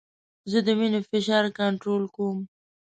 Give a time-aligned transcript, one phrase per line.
[0.51, 2.37] زه د وینې فشار کنټرول کوم.